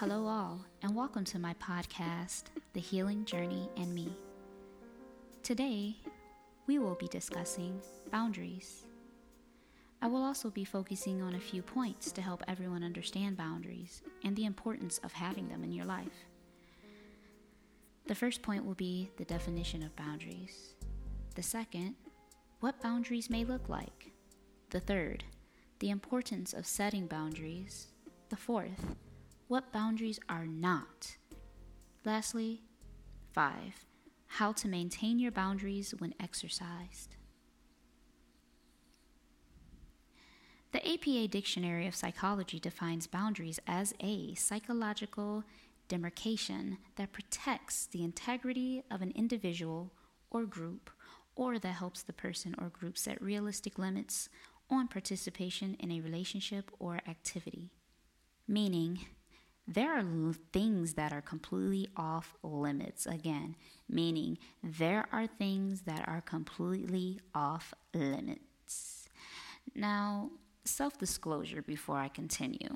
[0.00, 4.16] Hello, all, and welcome to my podcast, The Healing Journey and Me.
[5.42, 5.94] Today,
[6.66, 7.78] we will be discussing
[8.10, 8.86] boundaries.
[10.00, 14.34] I will also be focusing on a few points to help everyone understand boundaries and
[14.34, 16.24] the importance of having them in your life.
[18.06, 20.76] The first point will be the definition of boundaries.
[21.34, 21.94] The second,
[22.60, 24.12] what boundaries may look like.
[24.70, 25.24] The third,
[25.78, 27.88] the importance of setting boundaries.
[28.30, 28.96] The fourth,
[29.50, 31.16] what boundaries are not.
[32.04, 32.62] Lastly,
[33.32, 33.84] 5.
[34.28, 37.16] How to maintain your boundaries when exercised.
[40.70, 45.42] The APA Dictionary of Psychology defines boundaries as a psychological
[45.88, 49.92] demarcation that protects the integrity of an individual
[50.30, 50.90] or group,
[51.34, 54.28] or that helps the person or group set realistic limits
[54.70, 57.72] on participation in a relationship or activity.
[58.46, 59.00] Meaning,
[59.70, 60.04] there are
[60.52, 63.06] things that are completely off limits.
[63.06, 63.54] Again,
[63.88, 69.08] meaning there are things that are completely off limits.
[69.74, 70.30] Now,
[70.64, 72.74] self disclosure before I continue.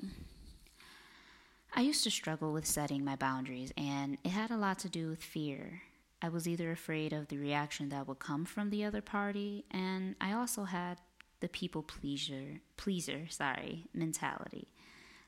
[1.73, 5.09] I used to struggle with setting my boundaries, and it had a lot to do
[5.09, 5.81] with fear.
[6.21, 10.15] I was either afraid of the reaction that would come from the other party, and
[10.21, 11.01] I also had
[11.41, 14.69] the people pleaser, pleaser, sorry, mentality.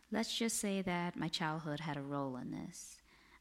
[0.10, 2.98] Let's just say that my childhood had a role in this.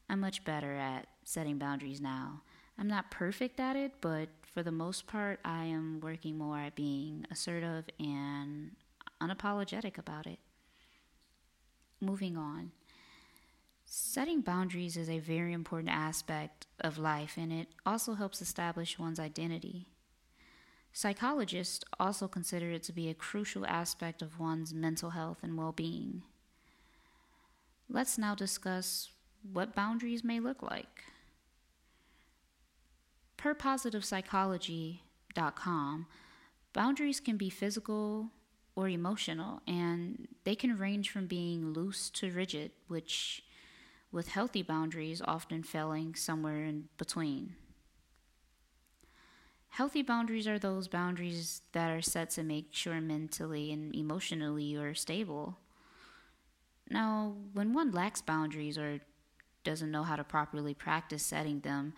[0.09, 2.41] I'm much better at setting boundaries now.
[2.77, 6.75] I'm not perfect at it, but for the most part, I am working more at
[6.75, 8.71] being assertive and
[9.21, 10.39] unapologetic about it.
[12.01, 12.71] Moving on.
[13.85, 19.19] Setting boundaries is a very important aspect of life, and it also helps establish one's
[19.19, 19.87] identity.
[20.91, 25.71] Psychologists also consider it to be a crucial aspect of one's mental health and well
[25.71, 26.23] being.
[27.89, 29.11] Let's now discuss
[29.53, 31.03] what boundaries may look like.
[33.37, 36.07] Per positivepsychology.com,
[36.73, 38.29] boundaries can be physical
[38.75, 43.43] or emotional, and they can range from being loose to rigid, which,
[44.11, 47.55] with healthy boundaries, often falling somewhere in between.
[49.69, 54.81] Healthy boundaries are those boundaries that are set to make sure mentally and emotionally you
[54.81, 55.57] are stable.
[56.89, 58.99] Now, when one lacks boundaries or
[59.63, 61.93] doesn't know how to properly practice setting them,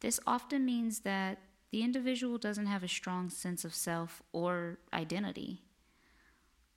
[0.00, 1.38] this often means that
[1.70, 5.62] the individual doesn't have a strong sense of self or identity.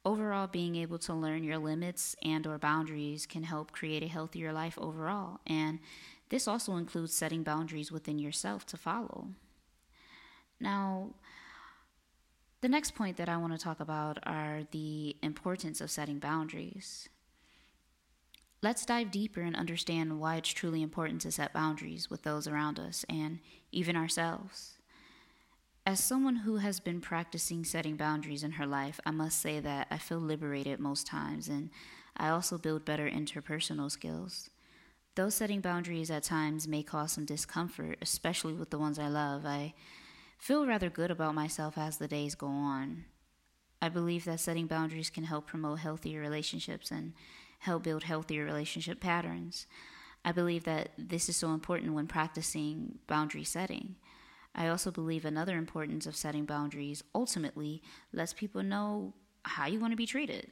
[0.06, 4.54] Overall, being able to learn your limits and or boundaries can help create a healthier
[4.54, 5.80] life overall, and
[6.30, 9.28] this also includes setting boundaries within yourself to follow.
[10.60, 11.16] Now,
[12.62, 17.10] the next point that I want to talk about are the importance of setting boundaries.
[18.62, 22.78] Let's dive deeper and understand why it's truly important to set boundaries with those around
[22.78, 23.40] us and
[23.72, 24.74] even ourselves.
[25.86, 29.88] As someone who has been practicing setting boundaries in her life, I must say that
[29.90, 31.70] I feel liberated most times and
[32.18, 34.50] I also build better interpersonal skills.
[35.16, 39.46] Though setting boundaries at times may cause some discomfort, especially with the ones I love,
[39.46, 39.74] I
[40.38, 43.06] feel rather good about myself as the days go on.
[43.82, 47.14] I believe that setting boundaries can help promote healthier relationships and
[47.60, 49.68] help build healthier relationship patterns.
[50.24, 53.96] I believe that this is so important when practicing boundary setting.
[54.56, 59.14] I also believe another importance of setting boundaries ultimately lets people know
[59.44, 60.52] how you want to be treated.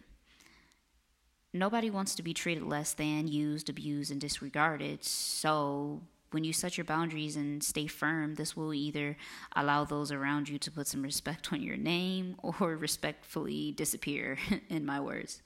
[1.54, 5.04] Nobody wants to be treated less than, used, abused, and disregarded.
[5.04, 6.02] So,
[6.32, 9.16] when you set your boundaries and stay firm, this will either
[9.56, 14.38] allow those around you to put some respect on your name or respectfully disappear,
[14.70, 15.42] in my words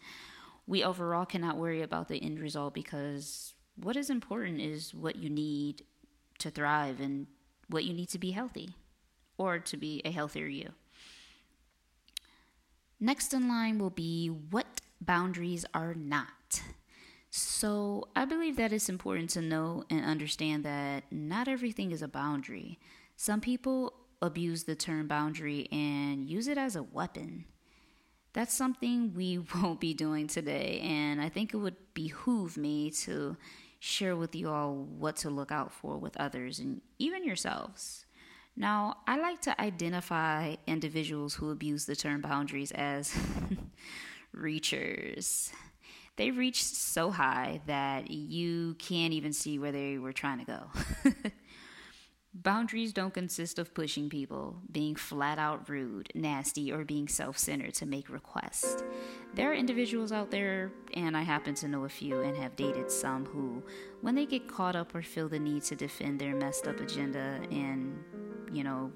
[0.71, 5.29] we overall cannot worry about the end result because what is important is what you
[5.29, 5.83] need
[6.39, 7.27] to thrive and
[7.67, 8.69] what you need to be healthy
[9.37, 10.69] or to be a healthier you.
[13.01, 16.61] Next in line will be what boundaries are not.
[17.29, 22.07] So, I believe that it's important to know and understand that not everything is a
[22.07, 22.79] boundary.
[23.17, 27.45] Some people abuse the term boundary and use it as a weapon.
[28.33, 33.37] That's something we won't be doing today, and I think it would behoove me to
[33.79, 38.05] share with you all what to look out for with others and even yourselves.
[38.55, 43.15] Now, I like to identify individuals who abuse the term boundaries as
[44.35, 45.51] reachers
[46.21, 51.11] they reach so high that you can't even see where they were trying to go.
[52.33, 57.73] Boundaries don't consist of pushing people, being flat out rude, nasty, or being self centered
[57.73, 58.83] to make requests.
[59.33, 62.89] There are individuals out there, and I happen to know a few and have dated
[62.89, 63.61] some who,
[63.99, 67.41] when they get caught up or feel the need to defend their messed up agenda
[67.51, 68.01] and,
[68.53, 68.93] you know,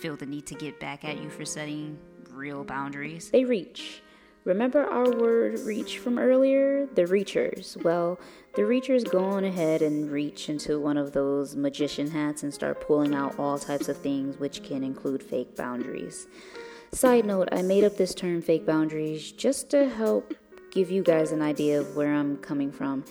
[0.00, 1.96] feel the need to get back at you for setting
[2.30, 4.02] real boundaries, they reach.
[4.44, 6.86] Remember our word reach from earlier?
[6.94, 7.82] The reachers.
[7.82, 8.20] Well,
[8.54, 12.82] the reachers go on ahead and reach into one of those magician hats and start
[12.86, 16.26] pulling out all types of things, which can include fake boundaries.
[16.92, 20.34] Side note, I made up this term fake boundaries just to help
[20.70, 23.02] give you guys an idea of where I'm coming from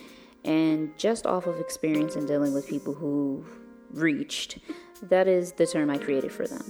[0.46, 3.44] and just off of experience in dealing with people who
[3.90, 4.60] reached.
[5.02, 6.64] That is the term I created for them.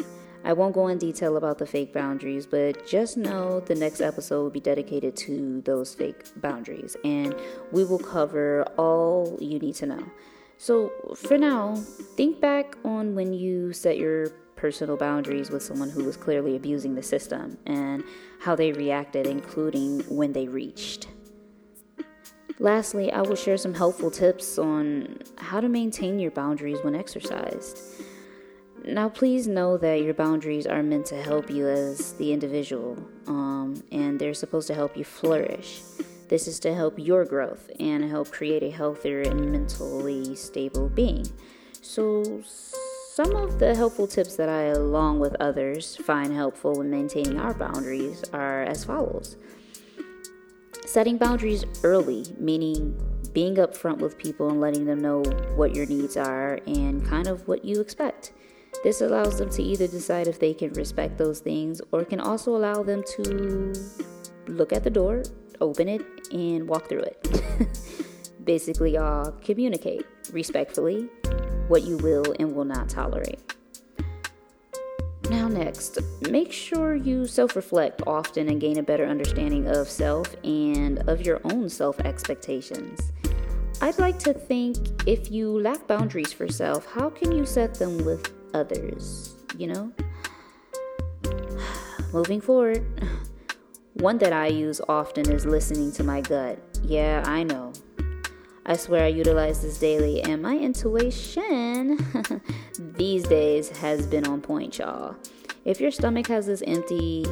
[0.43, 4.43] I won't go in detail about the fake boundaries, but just know the next episode
[4.43, 7.33] will be dedicated to those fake boundaries and
[7.71, 10.03] we will cover all you need to know.
[10.57, 11.75] So, for now,
[12.15, 16.95] think back on when you set your personal boundaries with someone who was clearly abusing
[16.95, 18.03] the system and
[18.39, 21.07] how they reacted, including when they reached.
[22.59, 27.79] Lastly, I will share some helpful tips on how to maintain your boundaries when exercised.
[28.85, 32.97] Now, please know that your boundaries are meant to help you as the individual,
[33.27, 35.81] um, and they're supposed to help you flourish.
[36.27, 41.25] This is to help your growth and help create a healthier and mentally stable being.
[41.81, 47.39] So, some of the helpful tips that I, along with others, find helpful when maintaining
[47.39, 49.37] our boundaries are as follows
[50.93, 52.95] setting boundaries early, meaning
[53.33, 55.23] being upfront with people and letting them know
[55.55, 58.31] what your needs are and kind of what you expect.
[58.83, 62.55] This allows them to either decide if they can respect those things or can also
[62.55, 63.73] allow them to
[64.47, 65.23] look at the door,
[65.61, 66.01] open it,
[66.33, 67.41] and walk through it.
[68.43, 71.09] Basically, uh, communicate respectfully
[71.69, 73.39] what you will and will not tolerate.
[75.29, 75.99] Now, next,
[76.29, 81.25] make sure you self reflect often and gain a better understanding of self and of
[81.25, 83.13] your own self expectations.
[83.81, 84.77] I'd like to think
[85.07, 89.91] if you lack boundaries for self, how can you set them with others, you know?
[92.13, 92.85] Moving forward,
[93.93, 96.59] one that I use often is listening to my gut.
[96.83, 97.73] Yeah, I know.
[98.65, 101.97] I swear I utilize this daily, and my intuition
[102.79, 105.15] these days has been on point, y'all.
[105.65, 107.25] If your stomach has this empty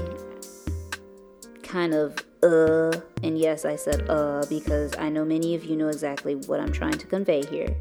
[1.63, 2.91] kind of uh,
[3.23, 6.71] and yes, I said uh because I know many of you know exactly what I'm
[6.71, 7.75] trying to convey here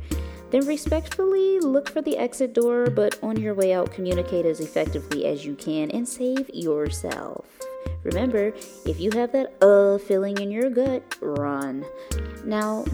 [0.50, 5.26] then respectfully look for the exit door, but on your way out, communicate as effectively
[5.26, 7.47] as you can and save yourself.
[8.02, 8.52] Remember,
[8.87, 11.85] if you have that uh feeling in your gut, run.
[12.45, 12.85] Now,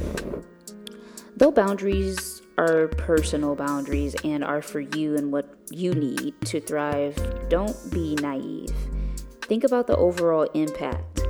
[1.36, 7.16] though boundaries are personal boundaries and are for you and what you need to thrive,
[7.48, 8.74] don't be naive.
[9.42, 11.20] Think about the overall impact.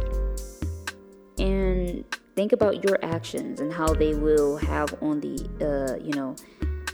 [1.38, 2.04] And
[2.36, 6.36] think about your actions and how they will have on the uh, you know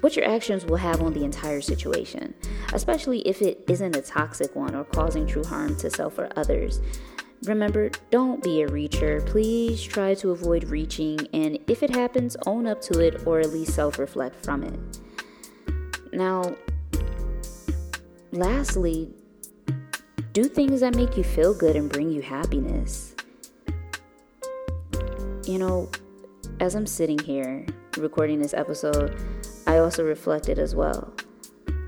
[0.00, 2.34] what your actions will have on the entire situation
[2.72, 6.80] especially if it isn't a toxic one or causing true harm to self or others.
[7.44, 9.24] Remember don't be a reacher.
[9.26, 13.50] Please try to avoid reaching and if it happens own up to it or at
[13.50, 14.78] least self-reflect from it.
[16.12, 16.54] Now
[18.30, 19.12] lastly
[20.32, 23.11] do things that make you feel good and bring you happiness
[25.44, 25.90] you know,
[26.60, 27.66] as I'm sitting here
[27.98, 29.16] recording this episode,
[29.66, 31.12] I also reflected as well.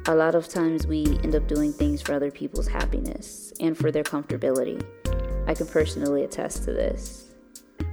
[0.07, 3.91] A lot of times we end up doing things for other people's happiness and for
[3.91, 4.85] their comfortability.
[5.47, 7.31] I can personally attest to this.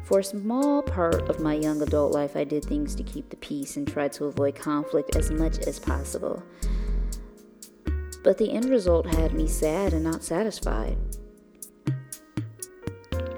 [0.03, 3.38] For a small part of my young adult life, I did things to keep the
[3.38, 6.44] peace and tried to avoid conflict as much as possible.
[8.24, 10.98] But the end result had me sad and not satisfied.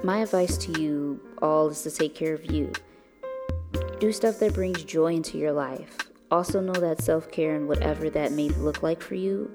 [0.06, 2.74] My advice to you all is to take care of you.
[4.02, 5.98] Do stuff that brings joy into your life.
[6.30, 9.50] Also, know that self care and whatever that may look like for you,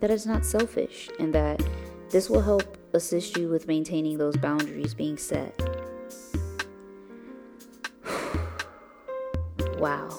[0.00, 1.66] that is not selfish, and that
[2.10, 5.58] this will help assist you with maintaining those boundaries being set.
[9.78, 10.10] wow.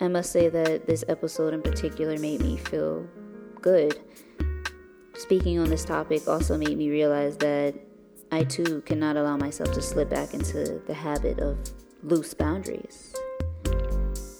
[0.00, 3.06] I must say that this episode in particular made me feel
[3.60, 4.00] good.
[5.24, 7.74] Speaking on this topic also made me realize that
[8.30, 11.56] I too cannot allow myself to slip back into the habit of
[12.02, 13.14] loose boundaries.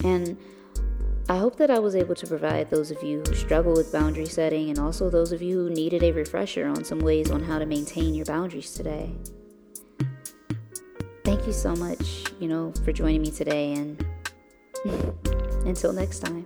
[0.04, 0.36] And
[1.26, 4.26] I hope that I was able to provide those of you who struggle with boundary
[4.26, 7.58] setting and also those of you who needed a refresher on some ways on how
[7.58, 9.10] to maintain your boundaries today.
[11.24, 14.06] Thank you so much, you know, for joining me today and
[15.64, 16.44] until next time.